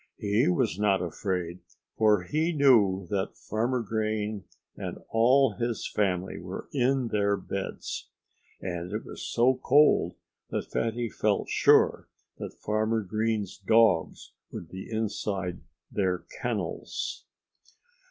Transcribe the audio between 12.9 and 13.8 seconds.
Green's